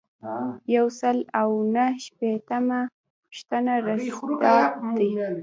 [0.75, 2.81] یو سل او نهه شپیتمه
[3.27, 5.11] پوښتنه رسیدات دي.